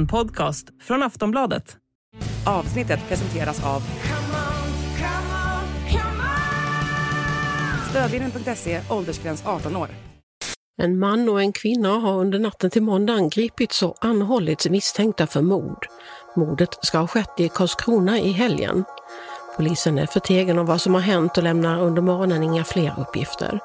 En 0.00 0.06
podcast 0.06 0.66
från 0.82 1.02
Aftonbladet. 1.02 1.76
Avsnittet 2.46 3.00
presenteras 3.08 3.64
av 3.64 3.82
Stödlinjen.se, 7.90 8.80
åldersgräns 8.90 9.46
18 9.46 9.76
år. 9.76 9.88
En 10.82 10.98
man 10.98 11.28
och 11.28 11.42
en 11.42 11.52
kvinna 11.52 11.88
har 11.88 12.14
under 12.20 12.38
natten 12.38 12.70
till 12.70 12.82
måndag 12.82 13.28
gripits 13.32 13.82
och 13.82 13.96
anhållits 14.00 14.68
misstänkta 14.68 15.26
för 15.26 15.42
mord. 15.42 15.86
Mordet 16.36 16.78
ska 16.82 16.98
ha 16.98 17.06
skett 17.06 17.40
i 17.40 17.48
Karlskrona 17.48 18.18
i 18.18 18.32
helgen. 18.32 18.84
Polisen 19.56 19.98
är 19.98 20.06
förtegen 20.06 20.58
om 20.58 20.66
vad 20.66 20.80
som 20.80 20.94
har 20.94 21.00
hänt 21.00 21.36
och 21.36 21.42
lämnar 21.42 21.80
under 21.80 22.02
morgonen 22.02 22.42
inga 22.42 22.64
fler 22.64 22.94
uppgifter. 22.98 23.60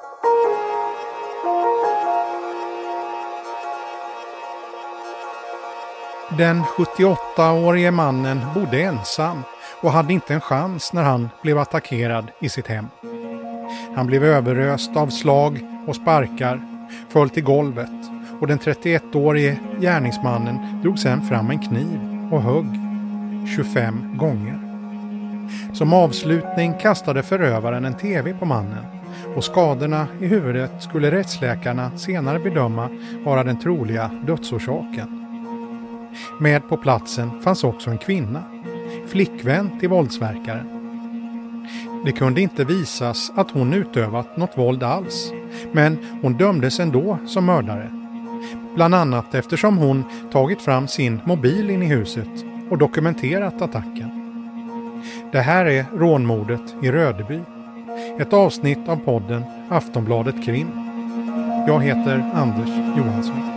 Den 6.37 6.63
78-årige 6.63 7.91
mannen 7.91 8.41
bodde 8.55 8.81
ensam 8.81 9.43
och 9.81 9.91
hade 9.91 10.13
inte 10.13 10.33
en 10.33 10.41
chans 10.41 10.93
när 10.93 11.03
han 11.03 11.29
blev 11.43 11.57
attackerad 11.57 12.31
i 12.41 12.49
sitt 12.49 12.67
hem. 12.67 12.85
Han 13.95 14.07
blev 14.07 14.23
överöst 14.23 14.97
av 14.97 15.07
slag 15.07 15.59
och 15.87 15.95
sparkar, 15.95 16.61
föll 17.09 17.29
till 17.29 17.43
golvet 17.43 17.89
och 18.41 18.47
den 18.47 18.59
31-årige 18.59 19.59
gärningsmannen 19.79 20.81
drog 20.81 20.99
sedan 20.99 21.27
fram 21.27 21.49
en 21.49 21.59
kniv 21.59 21.99
och 22.31 22.41
högg 22.41 22.67
25 23.55 24.17
gånger. 24.17 24.59
Som 25.73 25.93
avslutning 25.93 26.73
kastade 26.81 27.23
förövaren 27.23 27.85
en 27.85 27.97
TV 27.97 28.33
på 28.33 28.45
mannen 28.45 28.85
och 29.35 29.43
skadorna 29.43 30.07
i 30.21 30.27
huvudet 30.27 30.83
skulle 30.83 31.11
rättsläkarna 31.11 31.97
senare 31.97 32.39
bedöma 32.39 32.89
vara 33.25 33.43
den 33.43 33.59
troliga 33.59 34.11
dödsorsaken. 34.27 35.24
Med 36.39 36.69
på 36.69 36.77
platsen 36.77 37.41
fanns 37.41 37.63
också 37.63 37.89
en 37.89 37.97
kvinna, 37.97 38.43
flickvän 39.07 39.79
till 39.79 39.89
våldsverkaren. 39.89 40.75
Det 42.05 42.11
kunde 42.11 42.41
inte 42.41 42.63
visas 42.63 43.31
att 43.35 43.51
hon 43.51 43.73
utövat 43.73 44.37
något 44.37 44.57
våld 44.57 44.83
alls, 44.83 45.31
men 45.71 45.97
hon 46.21 46.33
dömdes 46.33 46.79
ändå 46.79 47.17
som 47.25 47.45
mördare. 47.45 47.91
Bland 48.75 48.95
annat 48.95 49.35
eftersom 49.35 49.77
hon 49.77 50.03
tagit 50.31 50.61
fram 50.61 50.87
sin 50.87 51.21
mobil 51.25 51.69
in 51.69 51.83
i 51.83 51.85
huset 51.85 52.45
och 52.69 52.77
dokumenterat 52.77 53.61
attacken. 53.61 54.09
Det 55.31 55.41
här 55.41 55.65
är 55.65 55.85
rånmordet 55.97 56.75
i 56.83 56.91
Rödeby. 56.91 57.39
Ett 58.19 58.33
avsnitt 58.33 58.89
av 58.89 58.95
podden 58.95 59.43
Aftonbladet 59.69 60.45
Krim. 60.45 60.67
Jag 61.67 61.83
heter 61.83 62.31
Anders 62.33 62.69
Johansson. 62.97 63.54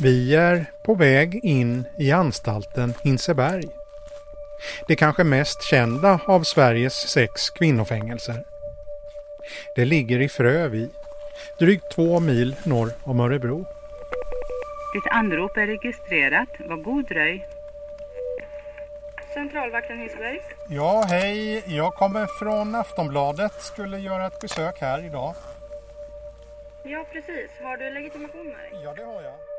Vi 0.00 0.34
är 0.34 0.66
på 0.82 0.94
väg 0.94 1.40
in 1.44 1.84
i 1.98 2.12
anstalten 2.12 2.94
Hinseberg. 3.02 3.68
Det 4.86 4.96
kanske 4.96 5.24
mest 5.24 5.62
kända 5.62 6.20
av 6.26 6.42
Sveriges 6.42 6.94
sex 6.94 7.50
kvinnofängelser. 7.50 8.44
Det 9.76 9.84
ligger 9.84 10.20
i 10.20 10.28
Frövi, 10.28 10.88
drygt 11.58 11.90
två 11.94 12.20
mil 12.20 12.56
norr 12.64 12.92
om 13.02 13.20
Örebro. 13.20 13.58
Ditt 14.94 15.06
anrop 15.10 15.56
är 15.56 15.66
registrerat. 15.66 16.48
Var 16.58 16.76
god 16.76 17.08
dröj. 17.08 17.48
Centralvakten 19.34 19.98
Hinseberg. 19.98 20.40
Ja, 20.68 21.04
hej. 21.08 21.62
Jag 21.66 21.94
kommer 21.94 22.26
från 22.38 22.74
Aftonbladet. 22.74 23.52
Skulle 23.62 23.98
göra 23.98 24.26
ett 24.26 24.40
besök 24.40 24.80
här 24.80 25.04
idag. 25.04 25.34
Ja, 26.82 27.04
precis. 27.12 27.50
Har 27.62 27.76
du 27.76 27.90
legitimation 27.90 28.46
med 28.46 28.56
dig? 28.56 28.80
Ja, 28.84 28.94
det 28.94 29.04
har 29.04 29.22
jag. 29.22 29.57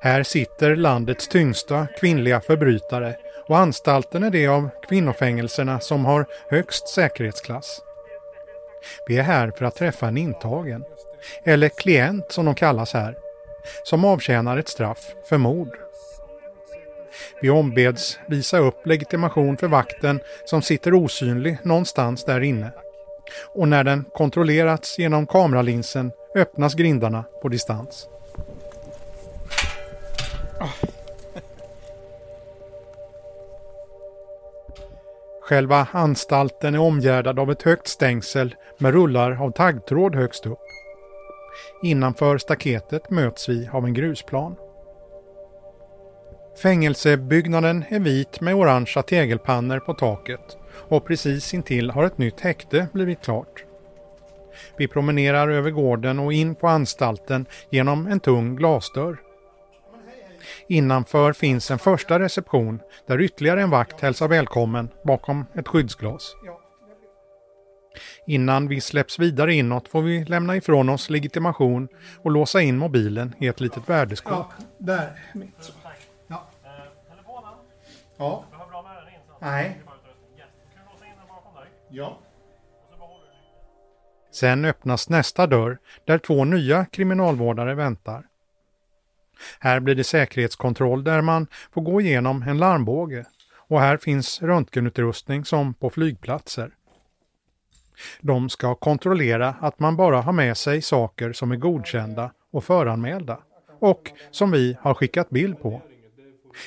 Här 0.00 0.22
sitter 0.22 0.76
landets 0.76 1.28
tyngsta 1.28 1.86
kvinnliga 2.00 2.40
förbrytare 2.40 3.16
och 3.48 3.58
anstalten 3.58 4.22
är 4.22 4.30
det 4.30 4.46
av 4.46 4.68
kvinnofängelserna 4.88 5.80
som 5.80 6.04
har 6.04 6.26
högst 6.50 6.88
säkerhetsklass. 6.88 7.80
Vi 9.06 9.18
är 9.18 9.22
här 9.22 9.50
för 9.50 9.64
att 9.64 9.76
träffa 9.76 10.08
en 10.08 10.16
intagen, 10.16 10.84
eller 11.44 11.68
klient 11.68 12.32
som 12.32 12.44
de 12.44 12.54
kallas 12.54 12.92
här, 12.92 13.16
som 13.82 14.04
avtjänar 14.04 14.56
ett 14.56 14.68
straff 14.68 15.14
för 15.28 15.38
mord. 15.38 15.78
Vi 17.40 17.50
ombeds 17.50 18.18
visa 18.26 18.58
upp 18.58 18.86
legitimation 18.86 19.56
för 19.56 19.68
vakten 19.68 20.20
som 20.44 20.62
sitter 20.62 20.94
osynlig 20.94 21.58
någonstans 21.62 22.24
där 22.24 22.40
inne. 22.40 22.72
Och 23.54 23.68
när 23.68 23.84
den 23.84 24.04
kontrollerats 24.12 24.98
genom 24.98 25.26
kameralinsen 25.26 26.12
öppnas 26.34 26.74
grindarna 26.74 27.24
på 27.42 27.48
distans. 27.48 28.08
Själva 35.40 35.88
anstalten 35.92 36.74
är 36.74 36.78
omgärdad 36.78 37.38
av 37.38 37.50
ett 37.50 37.62
högt 37.62 37.88
stängsel 37.88 38.54
med 38.78 38.94
rullar 38.94 39.42
av 39.42 39.50
taggtråd 39.50 40.14
högst 40.14 40.46
upp. 40.46 40.58
Innanför 41.82 42.38
staketet 42.38 43.10
möts 43.10 43.48
vi 43.48 43.68
av 43.72 43.84
en 43.84 43.94
grusplan. 43.94 44.56
Fängelsebyggnaden 46.62 47.84
är 47.88 48.00
vit 48.00 48.40
med 48.40 48.54
orangea 48.54 49.02
tegelpannor 49.02 49.78
på 49.78 49.94
taket 49.94 50.56
och 50.88 51.06
precis 51.06 51.54
intill 51.54 51.90
har 51.90 52.04
ett 52.04 52.18
nytt 52.18 52.40
häkte 52.40 52.88
blivit 52.92 53.24
klart. 53.24 53.64
Vi 54.76 54.88
promenerar 54.88 55.48
över 55.48 55.70
gården 55.70 56.18
och 56.18 56.32
in 56.32 56.54
på 56.54 56.68
anstalten 56.68 57.46
genom 57.70 58.06
en 58.06 58.20
tung 58.20 58.56
glasdörr. 58.56 59.23
Innanför 60.68 61.32
finns 61.32 61.70
en 61.70 61.78
första 61.78 62.18
reception 62.18 62.80
där 63.06 63.20
ytterligare 63.20 63.62
en 63.62 63.70
vakt 63.70 64.00
hälsar 64.00 64.28
välkommen 64.28 64.88
bakom 65.04 65.44
ett 65.54 65.68
skyddsglas. 65.68 66.34
Innan 68.26 68.68
vi 68.68 68.80
släpps 68.80 69.18
vidare 69.18 69.54
inåt 69.54 69.88
får 69.88 70.02
vi 70.02 70.24
lämna 70.24 70.56
ifrån 70.56 70.88
oss 70.88 71.10
legitimation 71.10 71.88
och 72.18 72.30
låsa 72.30 72.60
in 72.60 72.78
mobilen 72.78 73.34
i 73.38 73.46
ett 73.46 73.60
litet 73.60 73.88
värdeskåp. 73.88 74.46
Ja, 74.58 74.64
där. 74.78 75.20
Mitt. 75.34 75.72
Ja. 76.26 76.46
Ja. 78.16 78.44
Nej. 79.40 79.80
Ja. 81.90 82.18
Sen 84.32 84.64
öppnas 84.64 85.08
nästa 85.08 85.46
dörr 85.46 85.78
där 86.04 86.18
två 86.18 86.44
nya 86.44 86.84
kriminalvårdare 86.84 87.74
väntar. 87.74 88.26
Här 89.58 89.80
blir 89.80 89.94
det 89.94 90.04
säkerhetskontroll 90.04 91.04
där 91.04 91.20
man 91.20 91.46
får 91.72 91.82
gå 91.82 92.00
igenom 92.00 92.42
en 92.42 92.58
larmbåge 92.58 93.24
och 93.68 93.80
här 93.80 93.96
finns 93.96 94.42
röntgenutrustning 94.42 95.44
som 95.44 95.74
på 95.74 95.90
flygplatser. 95.90 96.70
De 98.20 98.48
ska 98.48 98.74
kontrollera 98.74 99.54
att 99.60 99.78
man 99.78 99.96
bara 99.96 100.20
har 100.20 100.32
med 100.32 100.56
sig 100.56 100.82
saker 100.82 101.32
som 101.32 101.52
är 101.52 101.56
godkända 101.56 102.30
och 102.50 102.64
föranmälda 102.64 103.38
och 103.78 104.10
som 104.30 104.50
vi 104.50 104.76
har 104.80 104.94
skickat 104.94 105.30
bild 105.30 105.60
på. 105.62 105.82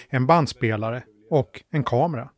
En 0.09 0.25
bandspelare 0.25 1.03
och 1.29 1.63
en 1.69 1.83
kamera. 1.83 2.29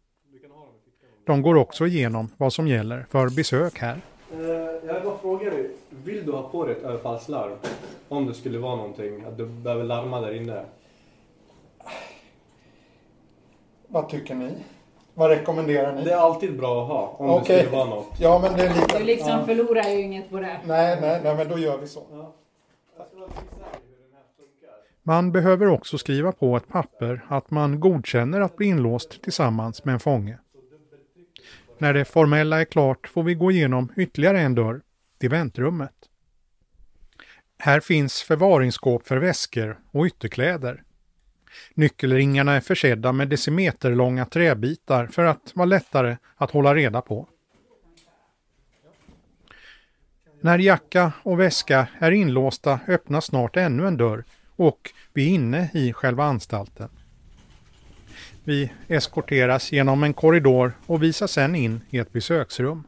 De 1.25 1.42
går 1.42 1.56
också 1.56 1.88
igenom 1.88 2.30
vad 2.38 2.54
som 2.54 2.68
gäller 2.68 3.06
för 3.10 3.30
besök 3.30 3.80
här. 3.80 4.02
Eh, 4.32 4.40
jag 4.88 4.94
vill 4.94 5.04
bara 5.04 5.18
fråga 5.18 5.50
dig, 5.50 5.72
vill 5.90 6.25
du 6.25 6.32
ha 6.32 6.50
på 6.50 6.66
dig 6.66 6.75
ett 6.75 6.84
överfallslarm? 6.84 7.52
Om 8.10 8.26
det 8.26 8.34
skulle 8.34 8.60
vara 8.60 8.76
någonting, 8.76 9.24
att 9.26 9.38
du 9.38 9.46
behöver 9.46 9.84
larma 9.84 10.22
där 10.22 10.34
inne. 10.34 10.66
Vad 13.88 14.10
tycker 14.10 14.36
ni? 14.36 14.52
Vad 15.14 15.30
rekommenderar 15.30 15.96
ni? 15.96 16.04
Det 16.04 16.12
är 16.12 16.18
alltid 16.18 16.58
bra 16.58 16.82
att 16.82 16.88
ha, 16.88 17.16
om 17.18 17.30
Okej. 17.30 17.56
det 17.56 17.64
skulle 17.64 17.78
vara 17.78 17.90
något. 17.90 18.08
Ja, 18.20 18.40
men 18.44 18.58
det 18.58 18.66
är 18.66 18.74
lika... 18.74 18.98
Du 19.00 19.04
liksom 19.04 19.32
ja. 19.32 19.46
förlorar 19.46 19.90
ju 19.90 20.02
inget 20.02 20.30
på 20.30 20.40
det. 20.40 20.60
Nej, 20.66 20.98
nej, 21.02 21.22
nej, 21.24 21.36
men 21.36 21.50
då 21.50 21.58
gör 21.58 21.78
vi 21.78 21.88
så. 21.88 22.04
Man 25.04 25.32
behöver 25.32 25.68
också 25.68 25.98
skriva 25.98 26.32
på 26.32 26.58
ett 26.58 26.68
papper 26.68 27.26
att 27.28 27.52
man 27.52 27.80
godkänner 27.80 28.42
att 28.42 28.56
bli 28.56 28.68
inlåst 28.68 29.22
tillsammans 29.22 29.86
med 29.86 29.94
en 29.94 30.00
fånge. 30.00 30.38
När 31.78 31.94
det 31.94 32.06
formella 32.06 32.62
är 32.62 32.66
klart 32.66 33.08
får 33.08 33.24
vi 33.24 33.34
gå 33.34 33.52
igenom 33.52 33.94
ytterligare 33.96 34.40
en 34.40 34.56
dörr, 34.56 34.82
till 35.20 35.30
väntrummet. 35.30 35.99
Här 37.62 37.80
finns 37.80 38.22
förvaringsskåp 38.22 39.08
för 39.08 39.18
väskor 39.18 39.80
och 39.92 40.06
ytterkläder. 40.06 40.84
Nyckelringarna 41.74 42.54
är 42.54 42.62
försedda 42.62 43.12
med 43.12 43.28
decimeterlånga 43.28 44.26
träbitar 44.26 45.08
för 45.08 45.26
att 45.26 45.52
vara 45.56 45.66
lättare 45.66 46.18
att 46.36 46.52
hålla 46.52 46.76
reda 46.76 47.02
på. 47.02 47.28
När 50.42 50.60
jacka 50.60 51.12
och 51.24 51.40
väska 51.40 51.88
är 52.00 52.12
inlåsta 52.12 52.80
öppnas 52.88 53.26
snart 53.26 53.58
ännu 53.58 53.88
en 53.88 53.98
dörr 53.98 54.24
och 54.56 54.92
vi 55.14 55.26
är 55.26 55.30
inne 55.30 55.70
i 55.74 55.94
själva 55.94 56.24
anstalten. 56.24 56.90
Vi 58.44 58.72
eskorteras 58.88 59.72
genom 59.72 60.04
en 60.04 60.14
korridor 60.14 60.74
och 60.86 61.04
visas 61.04 61.32
sedan 61.32 61.56
in 61.56 61.82
i 61.90 61.98
ett 61.98 62.14
besöksrum. 62.14 62.84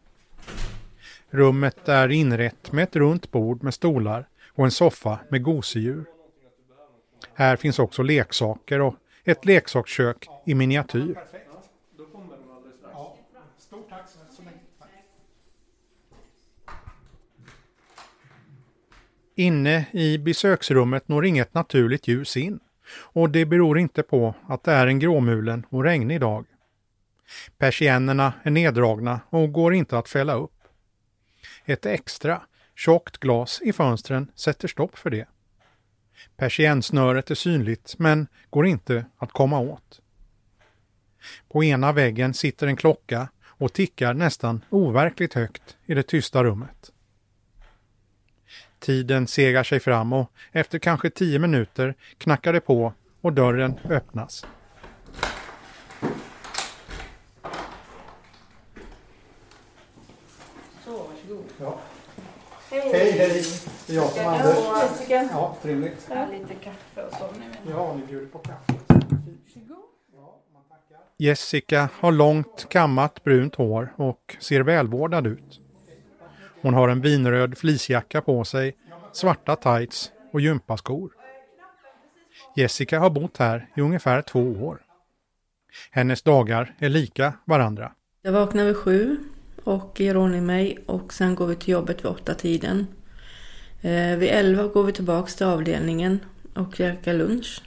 Rummet 1.30 1.90
är 1.90 2.10
inrett 2.10 2.72
med 2.72 2.84
ett 2.84 2.96
runt 2.96 3.32
bord 3.32 3.64
med 3.64 3.74
stolar 3.74 4.28
och 4.62 4.66
en 4.66 4.72
soffa 4.72 5.20
med 5.30 5.44
gosedjur. 5.44 6.06
Här 7.34 7.56
finns 7.56 7.80
också 7.80 8.04
leksaker 8.04 8.82
och 8.82 8.96
ett 9.24 9.46
leksakskök 9.46 10.28
i 10.46 10.56
miniatyr. 10.56 11.20
Inne 19.36 19.86
i 19.92 20.18
besöksrummet 20.18 21.08
når 21.08 21.26
inget 21.26 21.54
naturligt 21.54 22.08
ljus 22.08 22.38
in 22.38 22.60
och 22.94 23.30
det 23.30 23.46
beror 23.46 23.80
inte 23.80 24.04
på 24.04 24.36
att 24.48 24.64
det 24.64 24.72
är 24.72 24.88
en 24.88 25.00
gråmulen 25.00 25.66
och 25.70 25.84
regnig 25.84 26.20
dag. 26.20 26.46
Persiennerna 27.58 28.34
är 28.44 28.52
neddragna 28.52 29.20
och 29.30 29.52
går 29.52 29.74
inte 29.74 29.98
att 29.98 30.10
fälla 30.10 30.34
upp. 30.34 30.54
Ett 31.66 31.86
extra, 31.86 32.42
tjockt 32.76 33.18
glas 33.18 33.62
i 33.64 33.74
fönstren 33.74 34.32
sätter 34.36 34.68
stopp 34.68 34.98
för 34.98 35.10
det. 35.10 35.28
Persiennsnöret 36.38 37.32
är 37.32 37.36
synligt 37.36 37.96
men 37.98 38.28
går 38.50 38.66
inte 38.66 39.06
att 39.18 39.32
komma 39.32 39.60
åt. 39.60 40.02
På 41.50 41.64
ena 41.64 41.92
väggen 41.92 42.34
sitter 42.34 42.68
en 42.68 42.76
klocka 42.76 43.28
och 43.44 43.74
tickar 43.74 44.14
nästan 44.14 44.66
overkligt 44.70 45.34
högt 45.34 45.78
i 45.86 45.94
det 45.94 46.04
tysta 46.04 46.44
rummet. 46.44 46.92
Tiden 48.80 49.28
segar 49.28 49.64
sig 49.64 49.80
fram 49.80 50.14
och 50.14 50.32
efter 50.52 50.80
kanske 50.80 51.10
tio 51.10 51.40
minuter 51.40 51.96
knackar 52.18 52.54
det 52.54 52.62
på 52.62 52.94
och 53.22 53.34
dörren 53.34 53.80
öppnas. 53.90 54.46
Så, 60.86 60.98
varsågod. 60.98 61.46
Ja. 61.60 61.80
Hej! 62.94 63.12
Hej! 63.12 63.44
Det 63.88 63.94
är 63.94 63.98
jag 63.98 64.10
som 64.10 64.20
är 64.22 64.26
Anders. 64.26 64.58
Jessica. 64.84 65.30
Ja, 65.32 65.58
trevligt. 65.62 66.08
Ja, 66.10 66.28
lite 66.32 66.54
kaffe 66.54 67.04
och 67.08 67.14
så 67.14 67.26
nu. 67.40 67.72
Ja, 67.72 67.96
ni 67.96 68.06
bjuder 68.06 68.28
på 68.28 68.38
kaffe. 68.38 68.74
Jessica 71.18 71.90
har 72.00 72.12
långt 72.12 72.70
kammat 72.70 73.24
brunt 73.24 73.56
hår 73.56 73.94
och 73.96 74.38
ser 74.40 74.62
välvårdad 74.62 75.28
ut. 75.28 75.62
Hon 76.62 76.74
har 76.74 76.90
en 76.90 77.02
vinröd 77.02 77.58
fleecejacka 77.58 78.22
på 78.22 78.44
sig, 78.44 78.76
svarta 79.14 79.56
tights 79.56 80.12
och 80.34 80.42
gympaskor. 80.42 81.12
Jessica 82.56 83.00
har 83.00 83.10
bott 83.10 83.38
här 83.38 83.70
i 83.76 83.82
ungefär 83.82 84.22
två 84.22 84.40
år. 84.40 84.82
Hennes 85.92 86.22
dagar 86.22 86.76
är 86.80 86.90
lika 86.90 87.34
varandra. 87.46 87.92
Jag 88.22 88.32
vaknar 88.32 88.66
vid 88.66 88.78
sju 88.78 89.18
och 89.64 90.02
gör 90.02 90.18
ordning 90.18 90.46
mig 90.46 90.78
och 90.86 91.14
sen 91.14 91.36
går 91.36 91.48
vi 91.48 91.56
till 91.56 91.70
jobbet 91.70 92.06
vid 92.06 92.12
åtta 92.12 92.34
tiden. 92.34 92.88
Eh, 93.82 94.18
vid 94.18 94.30
elva 94.30 94.68
går 94.68 94.84
vi 94.84 94.92
tillbaks 94.92 95.36
till 95.36 95.46
avdelningen 95.46 96.20
och 96.54 96.76
käkar 96.76 97.14
lunch. 97.14 97.62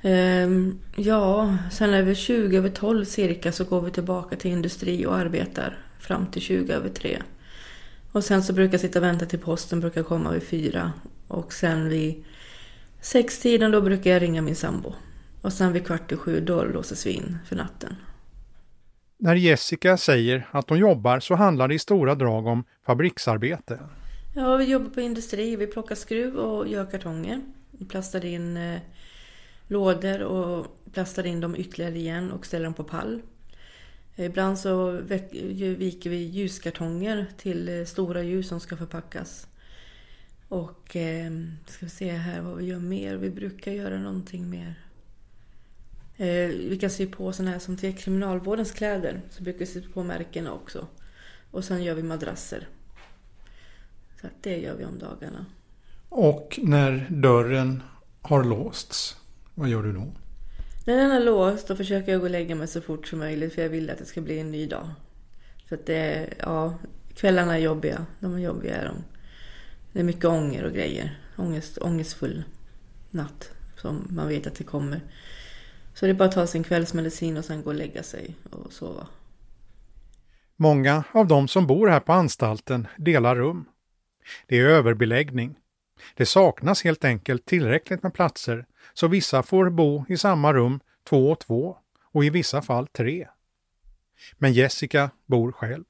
Eh, 0.00 0.48
ja, 0.96 1.56
sen 1.72 1.94
är 1.94 2.02
vi 2.02 2.14
20 2.14 2.56
över 2.56 2.68
12 2.68 3.04
cirka 3.04 3.52
så 3.52 3.64
går 3.64 3.80
vi 3.80 3.90
tillbaka 3.90 4.36
till 4.36 4.50
industri 4.50 5.06
och 5.06 5.16
arbetar 5.16 5.78
fram 6.00 6.26
till 6.26 6.42
20 6.42 6.72
över 6.72 6.88
3. 6.88 7.22
Och 8.12 8.24
sen 8.24 8.42
så 8.42 8.52
brukar 8.52 8.72
jag 8.72 8.80
sitta 8.80 8.98
och 8.98 9.04
vänta 9.04 9.26
till 9.26 9.38
posten 9.38 9.80
brukar 9.80 10.02
komma 10.02 10.30
vid 10.30 10.42
fyra. 10.42 10.92
Och 11.28 11.52
sen 11.52 11.88
vid 11.88 12.24
sextiden 13.00 13.70
då 13.70 13.80
brukar 13.80 14.10
jag 14.10 14.22
ringa 14.22 14.42
min 14.42 14.56
sambo. 14.56 14.94
Och 15.42 15.52
sen 15.52 15.72
vid 15.72 15.86
kvart 15.86 16.12
i 16.12 16.16
sju 16.16 16.40
då 16.40 16.64
låses 16.64 17.06
vi 17.06 17.10
in 17.10 17.38
för 17.48 17.56
natten. 17.56 17.96
När 19.22 19.34
Jessica 19.34 19.96
säger 19.96 20.48
att 20.50 20.70
hon 20.70 20.78
jobbar 20.78 21.20
så 21.20 21.34
handlar 21.34 21.68
det 21.68 21.74
i 21.74 21.78
stora 21.78 22.14
drag 22.14 22.46
om 22.46 22.64
fabriksarbete. 22.86 23.78
Ja, 24.34 24.56
vi 24.56 24.64
jobbar 24.64 24.90
på 24.90 25.00
industri. 25.00 25.56
Vi 25.56 25.66
plockar 25.66 25.94
skruv 25.94 26.36
och 26.36 26.68
gör 26.68 26.86
kartonger. 26.86 27.40
Vi 27.70 27.84
plastar 27.84 28.24
in 28.24 28.56
eh, 28.56 28.80
lådor 29.66 30.22
och 30.22 30.66
plastar 30.92 31.26
in 31.26 31.40
dem 31.40 31.56
ytterligare 31.56 31.94
igen 31.94 32.32
och 32.32 32.46
ställer 32.46 32.64
dem 32.64 32.74
på 32.74 32.84
pall. 32.84 33.22
Ibland 34.16 34.58
så 34.58 34.90
viker 35.76 36.10
vi 36.10 36.16
ljuskartonger 36.16 37.26
till 37.36 37.80
eh, 37.80 37.84
stora 37.84 38.22
ljus 38.22 38.48
som 38.48 38.60
ska 38.60 38.76
förpackas. 38.76 39.46
Och 40.48 40.96
eh, 40.96 41.32
ska 41.66 41.86
vi 41.86 41.90
se 41.90 42.12
här 42.12 42.40
vad 42.40 42.56
vi 42.56 42.64
gör 42.64 42.78
mer. 42.78 43.16
Vi 43.16 43.30
brukar 43.30 43.72
göra 43.72 43.98
någonting 43.98 44.50
mer. 44.50 44.74
Eh, 46.16 46.48
vi 46.48 46.78
kan 46.80 46.90
sy 46.90 47.06
på 47.06 47.32
sådana 47.32 47.50
här 47.50 47.58
som 47.58 47.76
till 47.76 47.96
kriminalvårdens 47.96 48.72
kläder. 48.72 49.20
Så 49.30 49.42
brukar 49.42 49.58
vi 49.58 49.66
sy 49.66 49.82
på 49.82 50.02
märkena 50.02 50.52
också. 50.52 50.86
Och 51.50 51.64
sen 51.64 51.82
gör 51.82 51.94
vi 51.94 52.02
madrasser. 52.02 52.68
Så 54.20 54.26
det 54.40 54.58
gör 54.58 54.74
vi 54.74 54.84
om 54.84 54.98
dagarna. 54.98 55.46
Och 56.08 56.58
när 56.62 57.06
dörren 57.10 57.82
har 58.22 58.44
låsts, 58.44 59.16
vad 59.54 59.68
gör 59.68 59.82
du 59.82 59.92
då? 59.92 60.12
När 60.86 60.96
den 60.96 61.10
är 61.10 61.20
låst 61.20 61.68
då 61.68 61.76
försöker 61.76 62.12
jag 62.12 62.20
gå 62.20 62.24
och 62.24 62.30
lägga 62.30 62.54
mig 62.54 62.68
så 62.68 62.80
fort 62.80 63.08
som 63.08 63.18
möjligt 63.18 63.54
för 63.54 63.62
jag 63.62 63.68
vill 63.68 63.90
att 63.90 63.98
det 63.98 64.04
ska 64.04 64.20
bli 64.20 64.38
en 64.38 64.50
ny 64.50 64.66
dag. 64.66 64.88
För 65.68 65.76
att 65.76 65.86
det 65.86 66.28
ja, 66.38 66.78
kvällarna 67.14 67.58
är 67.58 67.60
jobbiga. 67.60 68.06
De 68.20 68.34
är 68.34 68.38
jobbiga 68.38 68.76
är 68.76 68.84
de. 68.84 68.96
Det 69.92 70.00
är 70.00 70.04
mycket 70.04 70.24
ånger 70.24 70.64
och 70.64 70.72
grejer. 70.72 71.18
Ångest, 71.36 71.78
ångestfull 71.78 72.44
natt 73.10 73.50
som 73.76 74.06
man 74.10 74.28
vet 74.28 74.46
att 74.46 74.54
det 74.54 74.64
kommer. 74.64 75.00
Så 75.94 76.06
det 76.06 76.12
är 76.12 76.14
bara 76.14 76.28
att 76.28 76.34
ta 76.34 76.46
sin 76.46 76.64
kvällsmedicin 76.64 77.36
och 77.36 77.44
sen 77.44 77.62
gå 77.62 77.70
och 77.70 77.76
lägga 77.76 78.02
sig 78.02 78.34
och 78.50 78.72
sova. 78.72 79.06
Många 80.56 81.04
av 81.12 81.26
de 81.26 81.48
som 81.48 81.66
bor 81.66 81.88
här 81.88 82.00
på 82.00 82.12
anstalten 82.12 82.86
delar 82.96 83.36
rum. 83.36 83.64
Det 84.46 84.58
är 84.58 84.64
överbeläggning. 84.64 85.58
Det 86.14 86.26
saknas 86.26 86.84
helt 86.84 87.04
enkelt 87.04 87.46
tillräckligt 87.46 88.02
med 88.02 88.14
platser 88.14 88.66
så 88.94 89.08
vissa 89.08 89.42
får 89.42 89.70
bo 89.70 90.04
i 90.08 90.16
samma 90.16 90.52
rum 90.52 90.80
två 91.08 91.30
och 91.30 91.38
två 91.38 91.76
och 92.02 92.24
i 92.24 92.30
vissa 92.30 92.62
fall 92.62 92.86
tre. 92.86 93.28
Men 94.38 94.52
Jessica 94.52 95.10
bor 95.26 95.52
själv. 95.52 95.84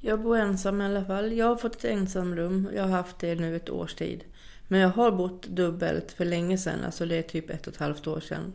Jag 0.00 0.22
bor 0.22 0.36
ensam 0.36 0.80
i 0.80 0.84
alla 0.84 1.04
fall. 1.04 1.32
Jag 1.32 1.46
har 1.46 1.56
fått 1.56 1.76
ett 1.76 1.84
ensamrum. 1.84 2.68
Jag 2.74 2.82
har 2.82 2.90
haft 2.90 3.18
det 3.18 3.34
nu 3.34 3.56
ett 3.56 3.70
års 3.70 3.94
tid. 3.94 4.24
Men 4.68 4.80
jag 4.80 4.88
har 4.88 5.12
bott 5.12 5.46
dubbelt 5.46 6.12
för 6.12 6.24
länge 6.24 6.58
sedan. 6.58 6.84
Alltså 6.84 7.06
det 7.06 7.16
är 7.16 7.22
typ 7.22 7.50
ett 7.50 7.66
och 7.66 7.72
ett 7.72 7.80
halvt 7.80 8.06
år 8.06 8.20
sedan. 8.20 8.52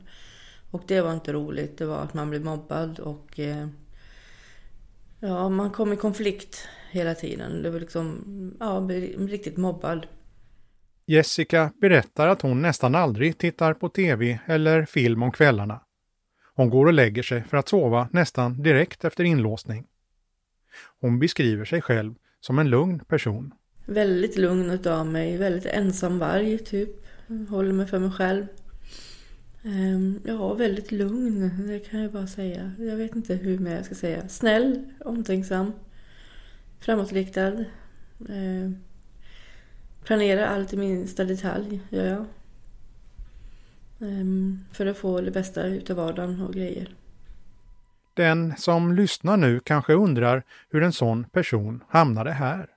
Och 0.74 0.84
det 0.88 1.02
var 1.02 1.14
inte 1.14 1.34
roligt. 1.34 1.78
Det 1.78 1.86
var 1.86 1.98
att 1.98 2.14
man 2.14 2.30
blev 2.30 2.44
mobbad 2.46 3.00
och... 3.00 3.40
Eh, 3.40 3.68
ja, 5.20 5.50
man 5.50 5.72
kom 5.72 5.94
i 5.94 5.96
konflikt 5.96 6.68
hela 6.92 7.16
tiden. 7.16 7.62
Det 7.62 7.70
var 7.70 7.80
liksom... 7.80 8.26
Ja, 8.60 8.90
riktigt 9.18 9.58
mobbad. 9.58 10.08
Jessica 11.06 11.72
berättar 11.82 12.28
att 12.28 12.42
hon 12.42 12.62
nästan 12.62 12.96
aldrig 12.96 13.38
tittar 13.38 13.74
på 13.74 13.90
tv 13.90 14.40
eller 14.46 14.86
film 14.86 15.24
om 15.24 15.32
kvällarna. 15.32 15.82
Hon 16.56 16.70
går 16.70 16.86
och 16.86 16.94
lägger 16.94 17.24
sig 17.24 17.44
för 17.44 17.58
att 17.58 17.70
sova 17.70 18.10
nästan 18.12 18.64
direkt 18.64 19.06
efter 19.06 19.24
inlåsning. 19.24 19.86
Hon 21.00 21.20
beskriver 21.20 21.66
sig 21.66 21.82
själv 21.82 22.14
som 22.40 22.60
en 22.60 22.70
lugn 22.70 23.00
person. 23.00 23.54
Väldigt 23.86 24.38
lugn 24.38 24.70
utav 24.70 25.08
mig. 25.08 25.38
Väldigt 25.38 25.66
ensam 25.66 26.20
varg, 26.20 26.58
typ. 26.58 26.90
Håller 27.50 27.74
mig 27.74 27.88
för 27.88 28.00
mig 28.00 28.12
själv. 28.12 28.46
Ehm, 29.66 30.20
ja, 30.26 30.54
väldigt 30.54 30.92
lugn. 30.92 31.68
Det 31.68 31.80
kan 31.80 32.00
jag 32.00 32.12
bara 32.12 32.28
säga. 32.28 32.72
Jag 32.80 32.96
vet 32.96 33.16
inte 33.16 33.36
hur 33.36 33.60
mer 33.60 33.76
jag 33.76 33.86
ska 33.86 33.96
säga. 33.96 34.28
Snäll, 34.28 34.94
omtänksam, 35.06 35.74
framåtriktad. 36.80 37.66
Ehm, 38.30 38.78
planerar 40.04 40.48
allt 40.48 40.74
i 40.74 40.78
minsta 40.78 41.24
detalj, 41.24 41.82
gör 41.90 42.06
jag. 42.06 42.26
Ehm, 44.10 44.60
för 44.72 44.86
att 44.86 44.98
få 44.98 45.22
det 45.22 45.32
bästa 45.32 45.66
utav 45.66 45.98
vardagen 45.98 46.42
och 46.42 46.54
grejer. 46.54 46.96
Den 48.14 48.58
som 48.58 48.94
lyssnar 48.94 49.38
nu 49.38 49.60
kanske 49.60 49.94
undrar 49.94 50.44
hur 50.70 50.84
en 50.84 50.94
sån 50.94 51.24
person 51.24 51.84
hamnade 51.90 52.32
här. 52.32 52.68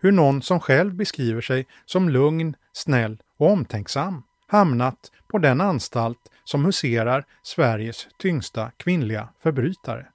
Hur 0.00 0.12
någon 0.12 0.42
som 0.42 0.60
själv 0.60 0.94
beskriver 0.94 1.40
sig 1.40 1.66
som 1.86 2.08
lugn, 2.08 2.56
snäll 2.72 3.22
och 3.38 3.50
omtänksam 3.50 4.22
hamnat 4.52 5.10
på 5.28 5.38
den 5.38 5.60
anstalt 5.60 6.18
som 6.44 6.64
huserar 6.64 7.24
Sveriges 7.42 8.08
tyngsta 8.18 8.70
kvinnliga 8.76 9.28
förbrytare. 9.42 10.06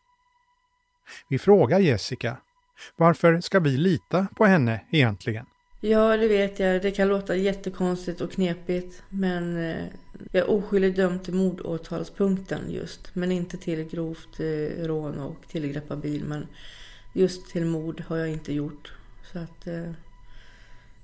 Vi 1.29 1.39
frågar 1.39 1.79
Jessica, 1.79 2.37
varför 2.95 3.41
ska 3.41 3.59
vi 3.59 3.77
lita 3.77 4.27
på 4.35 4.45
henne 4.45 4.81
egentligen? 4.91 5.45
Ja, 5.81 6.17
det 6.17 6.27
vet 6.27 6.59
jag. 6.59 6.81
Det 6.81 6.91
kan 6.91 7.07
låta 7.07 7.35
jättekonstigt 7.35 8.21
och 8.21 8.31
knepigt. 8.31 9.03
Men 9.09 9.57
eh, 9.57 9.85
Jag 10.31 10.43
är 10.43 10.49
oskyldigt 10.49 10.95
dömd 10.95 11.23
till 11.23 11.33
mordåtalspunkten 11.33 12.61
just. 12.69 13.15
Men 13.15 13.31
inte 13.31 13.57
till 13.57 13.83
grovt 13.83 14.39
eh, 14.39 14.85
rån 14.85 15.19
och 15.19 15.47
tillgrepp 15.47 15.91
av 15.91 16.01
bil. 16.01 16.23
Men 16.25 16.47
just 17.13 17.49
till 17.49 17.65
mord 17.65 18.03
har 18.07 18.17
jag 18.17 18.29
inte 18.29 18.53
gjort. 18.53 18.93
Så 19.31 19.39
att 19.39 19.67
eh, 19.67 19.91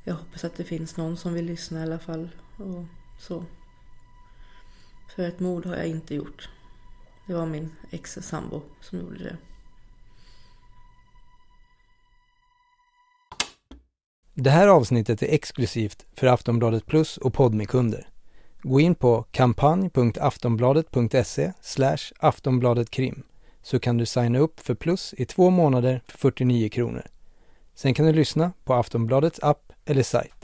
jag 0.03 0.13
hoppas 0.13 0.43
att 0.43 0.55
det 0.55 0.63
finns 0.63 0.97
någon 0.97 1.17
som 1.17 1.33
vill 1.33 1.45
lyssna 1.45 1.79
i 1.79 1.83
alla 1.83 1.99
fall. 1.99 2.29
Och 2.57 2.83
så. 3.23 3.43
För 5.15 5.23
ett 5.23 5.39
mord 5.39 5.65
har 5.65 5.75
jag 5.75 5.87
inte 5.87 6.15
gjort. 6.15 6.49
Det 7.27 7.33
var 7.33 7.45
min 7.45 7.75
ex-sambo 7.91 8.61
som 8.81 8.99
gjorde 8.99 9.23
det. 9.23 9.37
Det 14.33 14.49
här 14.49 14.67
avsnittet 14.67 15.21
är 15.21 15.27
exklusivt 15.27 16.05
för 16.13 16.27
Aftonbladet 16.27 16.85
Plus 16.85 17.17
och 17.17 17.33
Podmikunder. 17.33 18.07
Gå 18.61 18.79
in 18.79 18.95
på 18.95 19.25
kampanj.aftonbladet.se 19.31 21.53
aftonbladetkrim 22.19 23.23
så 23.61 23.79
kan 23.79 23.97
du 23.97 24.05
signa 24.05 24.39
upp 24.39 24.59
för 24.59 24.75
Plus 24.75 25.13
i 25.17 25.25
två 25.25 25.49
månader 25.49 26.01
för 26.07 26.17
49 26.17 26.69
kronor. 26.69 27.03
Sen 27.75 27.93
kan 27.93 28.05
du 28.05 28.13
lyssna 28.13 28.51
på 28.63 28.73
Aftonbladets 28.73 29.39
app 29.43 29.73
eller 29.85 30.03
sajt. 30.03 30.42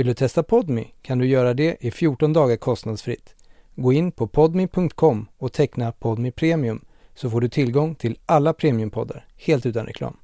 Vill 0.00 0.06
du 0.06 0.14
testa 0.14 0.42
Podmi 0.42 0.94
kan 1.02 1.18
du 1.18 1.26
göra 1.26 1.54
det 1.54 1.76
i 1.80 1.90
14 1.90 2.32
dagar 2.32 2.56
kostnadsfritt. 2.56 3.34
Gå 3.74 3.92
in 3.92 4.12
på 4.12 4.26
podmi.com 4.26 5.26
och 5.38 5.52
teckna 5.52 5.92
Podmi 5.92 6.30
Premium 6.30 6.84
så 7.14 7.30
får 7.30 7.40
du 7.40 7.48
tillgång 7.48 7.94
till 7.94 8.18
alla 8.26 8.52
premiumpoddar 8.52 9.26
helt 9.36 9.66
utan 9.66 9.86
reklam. 9.86 10.16